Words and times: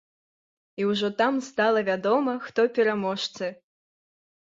І 0.81 0.87
ўжо 0.91 1.11
там 1.19 1.37
стала 1.49 1.85
вядома, 1.91 2.37
хто 2.49 2.61
пераможцы. 2.81 3.55